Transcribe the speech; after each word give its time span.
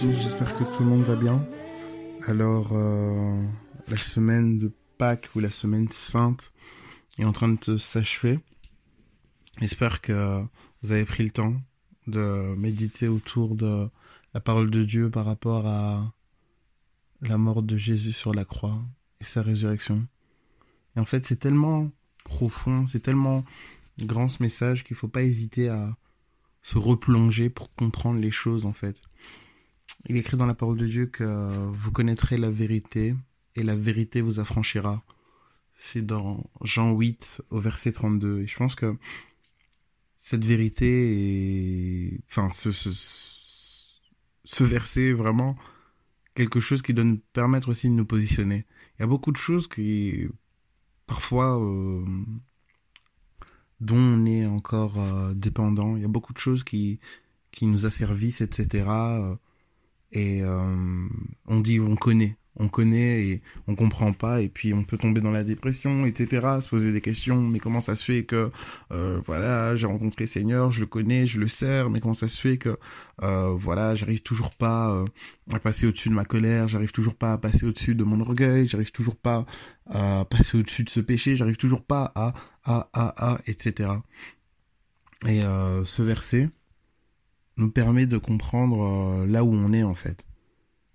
j'espère 0.00 0.56
que 0.56 0.64
tout 0.76 0.82
le 0.82 0.88
monde 0.88 1.02
va 1.02 1.16
bien. 1.16 1.44
Alors, 2.26 2.70
euh, 2.72 3.44
la 3.88 3.96
semaine 3.96 4.58
de 4.58 4.72
Pâques 4.98 5.28
ou 5.36 5.40
la 5.40 5.50
semaine 5.50 5.88
sainte 5.90 6.52
est 7.18 7.24
en 7.24 7.32
train 7.32 7.56
de 7.66 7.76
s'achever. 7.76 8.40
J'espère 9.60 10.00
que 10.00 10.42
vous 10.82 10.92
avez 10.92 11.04
pris 11.04 11.24
le 11.24 11.30
temps 11.30 11.54
de 12.06 12.54
méditer 12.56 13.08
autour 13.08 13.54
de 13.54 13.88
la 14.34 14.40
parole 14.40 14.70
de 14.70 14.84
Dieu 14.84 15.10
par 15.10 15.26
rapport 15.26 15.66
à 15.66 16.12
la 17.20 17.36
mort 17.36 17.62
de 17.62 17.76
Jésus 17.76 18.12
sur 18.12 18.32
la 18.32 18.44
croix 18.44 18.80
et 19.22 19.24
sa 19.24 19.40
résurrection. 19.40 20.06
Et 20.96 21.00
en 21.00 21.04
fait, 21.06 21.24
c'est 21.24 21.38
tellement 21.38 21.90
profond, 22.24 22.86
c'est 22.86 23.00
tellement 23.00 23.44
grand 23.98 24.28
ce 24.28 24.42
message 24.42 24.84
qu'il 24.84 24.94
ne 24.94 24.98
faut 24.98 25.08
pas 25.08 25.22
hésiter 25.22 25.68
à 25.68 25.96
se 26.62 26.76
replonger 26.76 27.48
pour 27.48 27.74
comprendre 27.74 28.20
les 28.20 28.30
choses 28.30 28.66
en 28.66 28.72
fait. 28.72 29.00
Il 30.08 30.16
écrit 30.16 30.36
dans 30.36 30.46
la 30.46 30.54
parole 30.54 30.78
de 30.78 30.86
Dieu 30.86 31.06
que 31.06 31.48
vous 31.70 31.92
connaîtrez 31.92 32.36
la 32.36 32.50
vérité 32.50 33.14
et 33.54 33.62
la 33.62 33.76
vérité 33.76 34.20
vous 34.20 34.40
affranchira. 34.40 35.02
C'est 35.76 36.04
dans 36.04 36.44
Jean 36.62 36.92
8 36.92 37.42
au 37.50 37.60
verset 37.60 37.92
32. 37.92 38.40
Et 38.40 38.46
je 38.46 38.56
pense 38.56 38.74
que 38.74 38.96
cette 40.18 40.44
vérité 40.44 42.06
est, 42.06 42.20
enfin, 42.30 42.48
ce, 42.50 42.70
ce, 42.70 44.64
verset 44.64 45.08
est 45.08 45.12
vraiment 45.12 45.56
quelque 46.34 46.60
chose 46.60 46.82
qui 46.82 46.94
doit 46.94 47.04
nous 47.04 47.20
permettre 47.32 47.68
aussi 47.68 47.88
de 47.88 47.94
nous 47.94 48.04
positionner. 48.04 48.66
Il 48.98 49.02
y 49.02 49.04
a 49.04 49.06
beaucoup 49.06 49.32
de 49.32 49.36
choses 49.36 49.68
qui, 49.68 50.28
parfois, 51.06 51.60
euh, 51.60 52.04
dont 53.80 53.96
on 53.96 54.26
est 54.26 54.46
encore 54.46 54.98
euh, 54.98 55.34
dépendant. 55.34 55.96
Il 55.96 56.02
y 56.02 56.04
a 56.04 56.08
beaucoup 56.08 56.32
de 56.32 56.38
choses 56.38 56.64
qui, 56.64 57.00
qui 57.50 57.66
nous 57.66 57.86
asservissent, 57.86 58.40
etc. 58.40 58.86
Et 60.12 60.42
euh, 60.42 61.08
on 61.46 61.60
dit 61.60 61.80
on 61.80 61.96
connaît, 61.96 62.36
on 62.56 62.68
connaît 62.68 63.26
et 63.26 63.42
on 63.66 63.74
comprend 63.74 64.12
pas 64.12 64.40
et 64.40 64.48
puis 64.48 64.74
on 64.74 64.84
peut 64.84 64.98
tomber 64.98 65.20
dans 65.20 65.30
la 65.30 65.44
dépression, 65.44 66.06
etc. 66.06 66.46
Se 66.60 66.68
poser 66.68 66.92
des 66.92 67.00
questions, 67.00 67.40
mais 67.40 67.58
comment 67.58 67.80
ça 67.80 67.96
se 67.96 68.04
fait 68.04 68.24
que 68.24 68.50
euh, 68.92 69.20
voilà 69.26 69.76
j'ai 69.76 69.86
rencontré 69.86 70.26
Seigneur, 70.26 70.70
je 70.70 70.80
le 70.80 70.86
connais, 70.86 71.26
je 71.26 71.38
le 71.40 71.48
sers, 71.48 71.90
mais 71.90 72.00
comment 72.00 72.14
ça 72.14 72.28
se 72.28 72.40
fait 72.40 72.58
que 72.58 72.78
euh, 73.22 73.54
voilà 73.58 73.94
j'arrive 73.94 74.22
toujours 74.22 74.50
pas 74.50 75.04
à 75.52 75.58
passer 75.58 75.86
au-dessus 75.86 76.08
de 76.08 76.14
ma 76.14 76.24
colère, 76.24 76.68
j'arrive 76.68 76.92
toujours 76.92 77.14
pas 77.14 77.32
à 77.32 77.38
passer 77.38 77.66
au-dessus 77.66 77.94
de 77.94 78.04
mon 78.04 78.20
orgueil, 78.20 78.66
j'arrive 78.66 78.92
toujours 78.92 79.16
pas 79.16 79.46
à 79.86 80.24
passer 80.28 80.58
au-dessus 80.58 80.84
de 80.84 80.90
ce 80.90 81.00
péché, 81.00 81.36
j'arrive 81.36 81.56
toujours 81.56 81.82
pas 81.82 82.12
à 82.14 82.34
à 82.64 82.88
à 82.92 83.32
à 83.32 83.38
etc. 83.46 83.90
Et 85.26 85.40
ce 85.84 86.02
verset 86.02 86.50
nous 87.56 87.70
permet 87.70 88.06
de 88.06 88.18
comprendre 88.18 88.82
euh, 88.82 89.26
là 89.26 89.44
où 89.44 89.52
on 89.52 89.72
est 89.72 89.82
en 89.82 89.94
fait. 89.94 90.26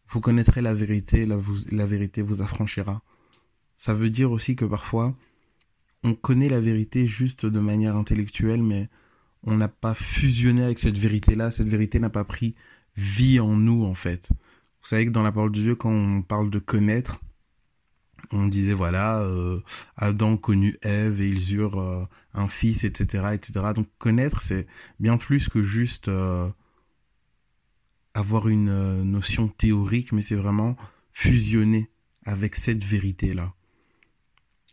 Vous 0.09 0.22
connaîtrez 0.22 0.62
la 0.62 0.73
vérité, 0.73 1.25
la, 1.25 1.85
vérité 1.85 2.22
vous 2.22 2.41
affranchira. 2.41 3.01
Ça 3.75 3.94
veut 3.94 4.09
dire 4.09 4.31
aussi 4.31 4.56
que 4.56 4.66
parfois, 4.66 5.16
on 6.03 6.13
connaît 6.13 6.50
la 6.50 6.62
vérité 6.62 7.07
juste 7.07 7.45
de 7.45 7.59
manière 7.59 7.95
intellectuelle, 7.95 8.63
mais 8.63 8.90
on 9.44 9.56
n'a 9.56 9.68
pas 9.68 9.94
fusionné 9.94 10.63
avec 10.63 10.79
cette 10.79 10.97
vérité-là, 10.97 11.51
cette 11.51 11.68
vérité 11.68 12.00
n'a 12.00 12.09
pas 12.09 12.23
pris 12.23 12.56
vie 12.95 13.40
en 13.40 13.56
nous 13.56 13.84
en 13.84 13.94
fait. 13.94 14.29
Vous 14.81 14.88
savez 14.88 15.06
que 15.06 15.12
dans 15.12 15.23
la 15.23 15.31
parole 15.31 15.51
de 15.51 15.62
Dieu, 15.62 15.75
quand 15.75 15.91
on 15.91 16.22
parle 16.22 16.50
de 16.50 16.59
connaître, 16.59 17.19
on 18.31 18.47
disait 18.47 18.74
voilà, 18.74 19.19
euh, 19.19 19.59
Adam 19.95 20.38
connut 20.38 20.78
Ève 20.81 21.22
et 21.22 21.29
ils 21.29 21.53
eurent 21.56 21.79
euh, 21.79 22.06
un 22.34 22.47
fils, 22.47 22.84
etc., 22.84 23.25
etc. 23.34 23.74
Donc 23.75 23.88
connaître, 24.00 24.41
c'est 24.41 24.68
bien 25.00 25.18
plus 25.18 25.50
que 25.50 25.63
juste 25.63 26.07
euh, 26.07 26.47
avoir 28.17 28.47
une 28.47 29.03
notion 29.03 29.47
théorique, 29.47 30.11
mais 30.11 30.22
c'est 30.22 30.35
vraiment 30.35 30.75
fusionner 31.13 31.89
avec 32.25 32.55
cette 32.55 32.83
vérité-là. 32.83 33.53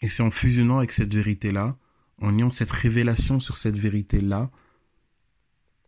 Et 0.02 0.08
c'est 0.08 0.22
en 0.22 0.30
fusionnant 0.30 0.78
avec 0.78 0.92
cette 0.92 1.14
vérité-là, 1.14 1.76
en 2.20 2.36
ayant 2.38 2.50
cette 2.50 2.70
révélation 2.70 3.40
sur 3.40 3.56
cette 3.56 3.76
vérité-là, 3.76 4.50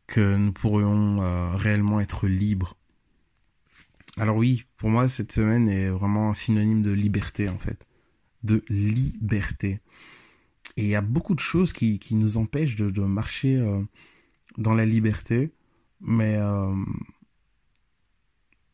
que 0.07 0.37
nous 0.37 0.53
pourrions 0.53 1.57
réellement 1.57 2.01
être 2.01 2.29
libres 2.29 2.77
alors 4.19 4.37
oui, 4.37 4.65
pour 4.79 4.89
moi, 4.89 5.09
cette 5.09 5.33
semaine 5.33 5.69
est 5.69 5.91
vraiment 5.91 6.31
un 6.31 6.35
synonyme 6.35 6.83
de 6.83 6.91
liberté, 6.91 7.49
en 7.51 7.59
fait. 7.59 7.87
De 8.43 8.65
liberté. 8.71 9.81
Et 10.77 10.85
il 10.85 10.89
y 10.89 10.95
a 10.95 11.03
beaucoup 11.03 11.35
de 11.35 11.41
choses 11.41 11.73
qui, 11.73 12.01
nous 12.13 12.39
empêchent 12.39 12.77
de, 12.77 13.01
marcher 13.03 13.57
euh, 13.57 13.83
dans 14.57 14.75
la 14.75 14.87
liberté, 14.87 15.53
mais 16.01 16.37
euh, 16.37 16.75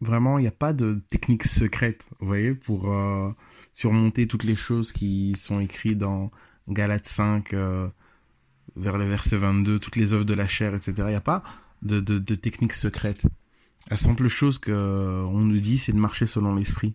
vraiment, 0.03 0.39
il 0.39 0.43
n'y 0.43 0.49
a 0.49 0.53
pas 0.53 0.75
de 0.75 1.01
technique 1.09 1.45
secrète, 1.45 2.07
vous 2.21 2.27
voyez, 2.27 2.55
pour 2.55 2.93
euh, 2.93 3.31
surmonter 3.73 4.27
toutes 4.27 4.45
les 4.45 4.57
choses 4.57 4.93
qui 4.93 5.35
sont 5.37 5.61
écrites 5.61 5.99
dans 5.99 6.31
Galates 6.69 7.07
5, 7.07 7.55
vers 8.77 8.99
le 8.99 9.09
verset 9.09 9.37
22, 9.37 9.79
toutes 9.79 9.97
les 9.97 10.13
œuvres 10.13 10.25
de 10.25 10.35
la 10.35 10.47
chair, 10.47 10.75
etc. 10.75 10.95
Il 10.99 11.07
n'y 11.07 11.15
a 11.15 11.21
pas 11.21 11.43
de, 11.83 12.01
de, 12.01 12.19
de 12.19 12.35
technique 12.35 12.73
secrète. 12.73 13.27
La 13.91 13.97
simple 13.97 14.29
chose 14.29 14.59
que 14.59 14.71
euh, 14.71 15.25
on 15.25 15.41
nous 15.41 15.59
dit, 15.59 15.79
c'est 15.79 15.93
de 15.93 15.99
marcher 15.99 16.27
selon 16.27 16.55
l'esprit. 16.55 16.95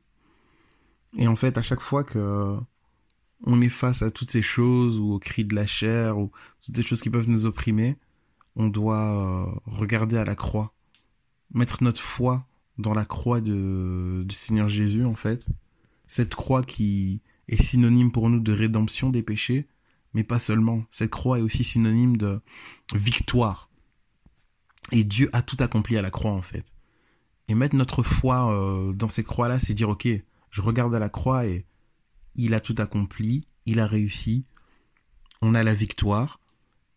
Et 1.18 1.28
en 1.28 1.36
fait, 1.36 1.58
à 1.58 1.62
chaque 1.62 1.82
fois 1.82 2.04
que 2.04 2.58
on 3.44 3.62
est 3.62 3.70
face 3.70 4.02
à 4.02 4.10
toutes 4.10 4.32
ces 4.32 4.42
choses 4.42 4.98
ou 4.98 5.14
aux 5.14 5.20
cris 5.20 5.46
de 5.46 5.54
la 5.54 5.68
chair 5.68 6.18
ou 6.18 6.32
toutes 6.64 6.76
ces 6.76 6.84
choses 6.84 7.02
qui 7.02 7.10
peuvent 7.10 7.30
nous 7.30 7.46
opprimer, 7.46 7.98
on 8.56 8.68
doit 8.68 8.96
euh, 8.96 9.46
regarder 9.66 10.18
à 10.18 10.26
la 10.26 10.36
croix, 10.36 10.74
mettre 11.54 11.84
notre 11.84 12.02
foi 12.02 12.47
dans 12.78 12.94
la 12.94 13.06
croix 13.06 13.42
de, 13.42 14.24
du 14.26 14.36
Seigneur 14.36 14.70
Jésus 14.70 15.06
en 15.06 15.16
fait. 15.16 15.46
Cette 16.06 16.36
croix 16.36 16.64
qui 16.64 17.22
est 17.48 17.62
synonyme 17.62 18.12
pour 18.12 18.30
nous 18.30 18.40
de 18.40 18.52
rédemption 18.52 19.10
des 19.10 19.24
péchés, 19.24 19.68
mais 20.14 20.24
pas 20.24 20.40
seulement. 20.40 20.84
Cette 20.92 21.12
croix 21.12 21.40
est 21.40 21.42
aussi 21.42 21.64
synonyme 21.64 22.18
de 22.18 22.42
victoire. 22.94 23.70
Et 24.92 25.04
Dieu 25.04 25.30
a 25.34 25.42
tout 25.42 25.58
accompli 25.60 25.98
à 25.98 26.02
la 26.02 26.12
croix 26.12 26.32
en 26.32 26.42
fait. 26.42 26.66
Et 27.48 27.56
mettre 27.56 27.76
notre 27.76 28.04
foi 28.04 28.52
euh, 28.52 28.94
dans 28.94 29.08
ces 29.08 29.24
croix-là, 29.24 29.60
c'est 29.60 29.74
dire, 29.74 29.90
ok, 29.90 30.08
je 30.52 30.62
regarde 30.62 30.94
à 30.94 31.00
la 31.00 31.10
croix 31.10 31.46
et 31.46 31.66
il 32.36 32.54
a 32.54 32.60
tout 32.60 32.76
accompli, 32.78 33.48
il 33.66 33.80
a 33.80 33.88
réussi, 33.88 34.46
on 35.42 35.56
a 35.56 35.64
la 35.64 35.74
victoire. 35.74 36.40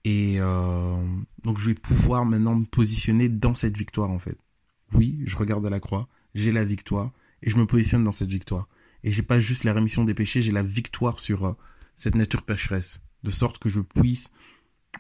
Et 0.04 0.36
euh, 0.40 0.96
donc 1.44 1.58
je 1.58 1.66
vais 1.66 1.74
pouvoir 1.74 2.24
maintenant 2.24 2.54
me 2.54 2.64
positionner 2.64 3.28
dans 3.28 3.54
cette 3.54 3.76
victoire 3.76 4.10
en 4.10 4.18
fait. 4.18 4.38
Oui, 4.92 5.20
je 5.24 5.36
regarde 5.36 5.66
à 5.66 5.70
la 5.70 5.80
croix, 5.80 6.08
j'ai 6.34 6.52
la 6.52 6.64
victoire 6.64 7.12
et 7.42 7.50
je 7.50 7.56
me 7.56 7.66
positionne 7.66 8.04
dans 8.04 8.12
cette 8.12 8.30
victoire. 8.30 8.68
Et 9.02 9.12
j'ai 9.12 9.22
pas 9.22 9.40
juste 9.40 9.64
la 9.64 9.72
rémission 9.72 10.04
des 10.04 10.14
péchés, 10.14 10.42
j'ai 10.42 10.52
la 10.52 10.62
victoire 10.62 11.20
sur 11.20 11.46
euh, 11.46 11.52
cette 11.96 12.14
nature 12.14 12.42
pécheresse, 12.42 13.00
de 13.22 13.30
sorte 13.30 13.58
que 13.58 13.68
je 13.68 13.80
puisse 13.80 14.30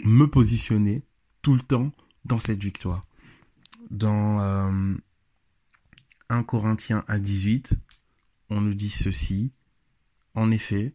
me 0.04 0.26
positionner 0.26 1.02
tout 1.42 1.54
le 1.54 1.60
temps 1.60 1.92
dans 2.24 2.38
cette 2.38 2.62
victoire. 2.62 3.06
Dans 3.90 4.38
1 6.28 6.42
Corinthiens 6.44 7.04
à 7.08 7.18
18, 7.18 7.74
on 8.50 8.60
nous 8.60 8.74
dit 8.74 8.90
ceci. 8.90 9.52
En 10.34 10.50
effet, 10.50 10.94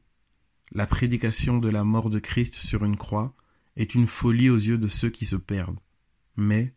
la 0.71 0.87
prédication 0.87 1.57
de 1.57 1.69
la 1.69 1.83
mort 1.83 2.09
de 2.09 2.19
Christ 2.19 2.55
sur 2.55 2.85
une 2.85 2.97
croix 2.97 3.35
est 3.75 3.95
une 3.95 4.07
folie 4.07 4.49
aux 4.49 4.57
yeux 4.57 4.77
de 4.77 4.87
ceux 4.87 5.09
qui 5.09 5.25
se 5.25 5.35
perdent. 5.35 5.79
Mais, 6.37 6.73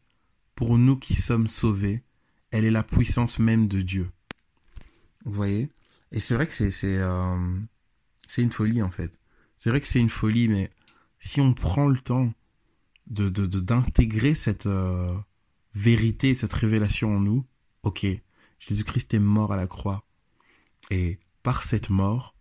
pour 0.54 0.78
nous 0.78 0.96
qui 0.96 1.14
sommes 1.14 1.46
sauvés, 1.46 2.02
elle 2.50 2.64
est 2.64 2.70
la 2.70 2.82
puissance 2.82 3.38
même 3.38 3.68
de 3.68 3.82
Dieu. 3.82 4.10
Vous 5.24 5.32
voyez? 5.32 5.68
Et 6.12 6.20
c'est 6.20 6.34
vrai 6.34 6.46
que 6.46 6.52
euh, 6.84 7.58
c'est 8.26 8.42
une 8.42 8.52
folie 8.52 8.82
en 8.82 8.90
fait. 8.90 9.12
C'est 9.56 9.70
vrai 9.70 9.80
que 9.80 9.86
c'est 9.86 10.00
une 10.00 10.08
folie, 10.08 10.48
mais 10.48 10.70
si 11.20 11.40
on 11.40 11.52
prend 11.52 11.88
le 11.88 12.00
temps 12.00 12.32
de 13.08 13.28
d'intégrer 13.28 14.34
cette 14.34 14.66
euh, 14.66 15.16
vérité, 15.74 16.34
cette 16.34 16.52
révélation 16.52 17.16
en 17.16 17.20
nous, 17.20 17.44
ok, 17.82 18.06
Jésus-Christ 18.60 19.14
est 19.14 19.18
mort 19.18 19.52
à 19.52 19.56
la 19.56 19.66
croix. 19.66 20.04
Et 20.90 21.18
par 21.42 21.62
cette 21.62 21.90
mort 21.90 22.34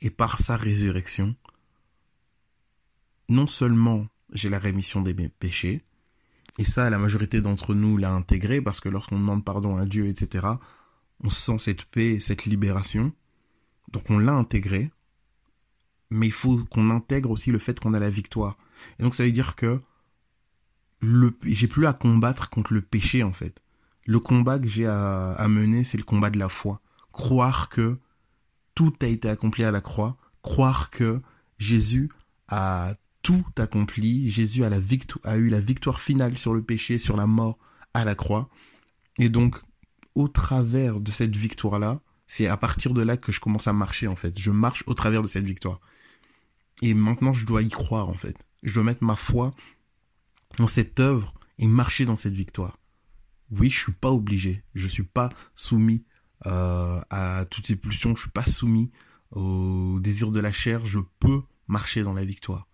et 0.00 0.10
par 0.10 0.40
sa 0.40 0.56
résurrection, 0.56 1.34
non 3.28 3.46
seulement 3.46 4.06
j'ai 4.32 4.48
la 4.48 4.58
rémission 4.58 5.02
des 5.02 5.14
péchés, 5.28 5.82
et 6.58 6.64
ça, 6.64 6.90
la 6.90 6.98
majorité 6.98 7.40
d'entre 7.40 7.72
nous 7.72 7.96
l'a 7.96 8.10
intégré 8.10 8.60
parce 8.60 8.80
que 8.80 8.88
lorsqu'on 8.88 9.18
demande 9.18 9.44
pardon 9.44 9.76
à 9.76 9.86
Dieu, 9.86 10.08
etc., 10.08 10.46
on 11.22 11.30
sent 11.30 11.58
cette 11.58 11.84
paix, 11.84 12.18
cette 12.18 12.44
libération. 12.46 13.12
Donc 13.92 14.10
on 14.10 14.18
l'a 14.18 14.34
intégré, 14.34 14.90
mais 16.10 16.26
il 16.26 16.32
faut 16.32 16.58
qu'on 16.64 16.90
intègre 16.90 17.30
aussi 17.30 17.52
le 17.52 17.60
fait 17.60 17.78
qu'on 17.78 17.94
a 17.94 18.00
la 18.00 18.10
victoire. 18.10 18.58
Et 18.98 19.04
donc 19.04 19.14
ça 19.14 19.24
veut 19.24 19.32
dire 19.32 19.54
que 19.54 19.80
j'ai 21.44 21.68
plus 21.68 21.86
à 21.86 21.92
combattre 21.92 22.50
contre 22.50 22.74
le 22.74 22.82
péché 22.82 23.22
en 23.22 23.32
fait. 23.32 23.62
Le 24.04 24.18
combat 24.18 24.58
que 24.58 24.66
j'ai 24.66 24.86
à 24.86 25.46
mener, 25.48 25.84
c'est 25.84 25.98
le 25.98 26.02
combat 26.04 26.30
de 26.30 26.38
la 26.38 26.48
foi. 26.48 26.80
Croire 27.12 27.68
que 27.68 27.98
tout 28.74 28.92
a 29.00 29.06
été 29.06 29.28
accompli 29.28 29.64
à 29.64 29.70
la 29.70 29.80
croix, 29.80 30.16
croire 30.42 30.90
que 30.90 31.20
Jésus 31.58 32.10
a 32.48 32.94
tout 33.28 33.44
accompli, 33.58 34.30
Jésus 34.30 34.64
a, 34.64 34.70
la 34.70 34.78
a 35.24 35.36
eu 35.36 35.50
la 35.50 35.60
victoire 35.60 36.00
finale 36.00 36.38
sur 36.38 36.54
le 36.54 36.62
péché, 36.62 36.96
sur 36.96 37.14
la 37.14 37.26
mort 37.26 37.58
à 37.92 38.06
la 38.06 38.14
croix. 38.14 38.48
Et 39.18 39.28
donc, 39.28 39.56
au 40.14 40.28
travers 40.28 40.98
de 40.98 41.10
cette 41.10 41.36
victoire-là, 41.36 42.00
c'est 42.26 42.46
à 42.46 42.56
partir 42.56 42.94
de 42.94 43.02
là 43.02 43.18
que 43.18 43.30
je 43.30 43.38
commence 43.38 43.68
à 43.68 43.74
marcher 43.74 44.06
en 44.06 44.16
fait. 44.16 44.40
Je 44.40 44.50
marche 44.50 44.82
au 44.86 44.94
travers 44.94 45.20
de 45.20 45.28
cette 45.28 45.44
victoire. 45.44 45.78
Et 46.80 46.94
maintenant, 46.94 47.34
je 47.34 47.44
dois 47.44 47.60
y 47.60 47.68
croire 47.68 48.08
en 48.08 48.14
fait. 48.14 48.34
Je 48.62 48.72
dois 48.72 48.82
mettre 48.82 49.04
ma 49.04 49.14
foi 49.14 49.52
dans 50.56 50.66
cette 50.66 50.98
œuvre 50.98 51.34
et 51.58 51.66
marcher 51.66 52.06
dans 52.06 52.16
cette 52.16 52.32
victoire. 52.32 52.78
Oui, 53.50 53.68
je 53.68 53.78
suis 53.78 53.92
pas 53.92 54.10
obligé. 54.10 54.64
Je 54.74 54.86
suis 54.86 55.02
pas 55.02 55.28
soumis 55.54 56.06
euh, 56.46 56.98
à 57.10 57.44
toutes 57.50 57.66
ces 57.66 57.76
pulsions. 57.76 58.16
Je 58.16 58.22
suis 58.22 58.30
pas 58.30 58.46
soumis 58.46 58.90
au 59.32 59.98
désir 60.00 60.30
de 60.30 60.40
la 60.40 60.50
chair. 60.50 60.86
Je 60.86 61.00
peux 61.20 61.42
marcher 61.66 62.02
dans 62.02 62.14
la 62.14 62.24
victoire. 62.24 62.67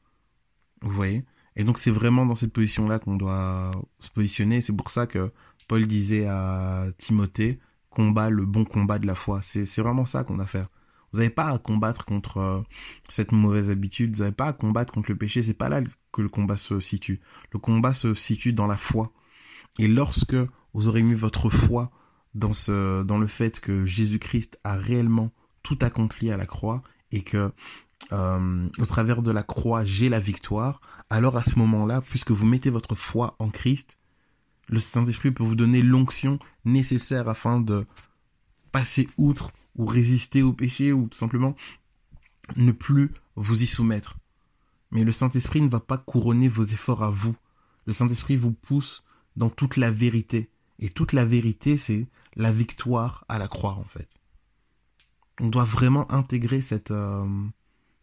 Vous 0.84 0.92
voyez 0.92 1.24
Et 1.56 1.64
donc 1.64 1.78
c'est 1.78 1.90
vraiment 1.90 2.26
dans 2.26 2.34
cette 2.34 2.52
position-là 2.52 2.98
qu'on 2.98 3.16
doit 3.16 3.70
se 3.98 4.10
positionner. 4.10 4.60
C'est 4.60 4.76
pour 4.76 4.90
ça 4.90 5.06
que 5.06 5.32
Paul 5.66 5.86
disait 5.86 6.26
à 6.26 6.86
Timothée 6.98 7.58
combat 7.90 8.28
le 8.28 8.44
bon 8.44 8.64
combat 8.64 8.98
de 8.98 9.06
la 9.06 9.14
foi. 9.14 9.40
C'est 9.42 9.80
vraiment 9.80 10.04
ça 10.04 10.24
qu'on 10.24 10.38
a 10.38 10.42
à 10.42 10.46
faire. 10.46 10.68
Vous 11.12 11.20
n'avez 11.20 11.30
pas 11.30 11.48
à 11.48 11.58
combattre 11.58 12.04
contre 12.04 12.38
euh, 12.38 12.60
cette 13.08 13.30
mauvaise 13.30 13.70
habitude, 13.70 14.16
vous 14.16 14.22
n'avez 14.22 14.34
pas 14.34 14.46
à 14.46 14.52
combattre 14.52 14.92
contre 14.92 15.12
le 15.12 15.16
péché, 15.16 15.44
c'est 15.44 15.54
pas 15.54 15.68
là 15.68 15.80
que 16.12 16.22
le 16.22 16.28
combat 16.28 16.56
se 16.56 16.80
situe. 16.80 17.20
Le 17.52 17.60
combat 17.60 17.94
se 17.94 18.14
situe 18.14 18.52
dans 18.52 18.66
la 18.66 18.76
foi. 18.76 19.12
Et 19.78 19.86
lorsque 19.86 20.36
vous 20.72 20.88
aurez 20.88 21.02
mis 21.02 21.14
votre 21.14 21.50
foi 21.50 21.92
dans 22.34 22.52
ce, 22.52 23.04
dans 23.04 23.18
le 23.18 23.28
fait 23.28 23.60
que 23.60 23.86
Jésus-Christ 23.86 24.58
a 24.64 24.74
réellement 24.74 25.30
tout 25.62 25.78
accompli 25.82 26.32
à 26.32 26.36
la 26.36 26.46
croix 26.46 26.82
et 27.12 27.22
que 27.22 27.52
euh, 28.12 28.68
au 28.78 28.86
travers 28.86 29.22
de 29.22 29.30
la 29.30 29.42
croix 29.42 29.84
j'ai 29.84 30.08
la 30.08 30.20
victoire, 30.20 30.80
alors 31.10 31.36
à 31.36 31.42
ce 31.42 31.58
moment-là, 31.58 32.00
puisque 32.00 32.30
vous 32.30 32.46
mettez 32.46 32.70
votre 32.70 32.94
foi 32.94 33.36
en 33.38 33.50
Christ, 33.50 33.98
le 34.68 34.78
Saint-Esprit 34.78 35.30
peut 35.30 35.44
vous 35.44 35.56
donner 35.56 35.82
l'onction 35.82 36.38
nécessaire 36.64 37.28
afin 37.28 37.60
de 37.60 37.84
passer 38.72 39.08
outre 39.18 39.52
ou 39.76 39.86
résister 39.86 40.42
au 40.42 40.52
péché 40.52 40.92
ou 40.92 41.08
tout 41.08 41.18
simplement 41.18 41.54
ne 42.56 42.72
plus 42.72 43.10
vous 43.36 43.62
y 43.62 43.66
soumettre. 43.66 44.16
Mais 44.90 45.04
le 45.04 45.12
Saint-Esprit 45.12 45.60
ne 45.60 45.68
va 45.68 45.80
pas 45.80 45.98
couronner 45.98 46.48
vos 46.48 46.64
efforts 46.64 47.02
à 47.02 47.10
vous. 47.10 47.34
Le 47.86 47.92
Saint-Esprit 47.92 48.36
vous 48.36 48.52
pousse 48.52 49.04
dans 49.36 49.50
toute 49.50 49.76
la 49.76 49.90
vérité. 49.90 50.50
Et 50.78 50.88
toute 50.88 51.12
la 51.12 51.24
vérité, 51.24 51.76
c'est 51.76 52.06
la 52.36 52.52
victoire 52.52 53.24
à 53.28 53.38
la 53.38 53.48
croix, 53.48 53.72
en 53.72 53.84
fait. 53.84 54.08
On 55.40 55.48
doit 55.48 55.64
vraiment 55.64 56.10
intégrer 56.12 56.60
cette, 56.60 56.90
euh, 56.90 57.26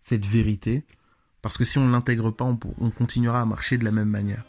cette 0.02 0.26
vérité, 0.26 0.84
parce 1.42 1.58
que 1.58 1.66
si 1.66 1.78
on 1.78 1.86
ne 1.86 1.92
l'intègre 1.92 2.32
pas, 2.32 2.46
on, 2.46 2.58
on 2.80 2.90
continuera 2.90 3.42
à 3.42 3.46
marcher 3.46 3.78
de 3.78 3.86
la 3.86 3.92
même 3.92 4.10
manière. 4.10 4.44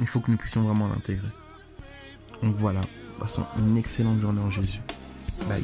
Il 0.00 0.06
faut 0.06 0.20
que 0.20 0.30
nous 0.30 0.36
puissions 0.36 0.62
vraiment 0.62 0.88
l'intégrer. 0.88 1.28
Donc 2.42 2.56
voilà, 2.56 2.80
passons 3.18 3.44
une 3.58 3.76
excellente 3.76 4.20
journée 4.20 4.40
en 4.40 4.50
Jésus. 4.50 4.80
Bye. 5.48 5.62